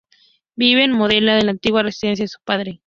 Vive 0.55 0.83
en 0.83 0.93
Módena, 0.93 1.37
en 1.37 1.45
la 1.45 1.51
antigua 1.51 1.83
residencia 1.83 2.23
de 2.23 2.29
su 2.29 2.39
padre. 2.43 2.79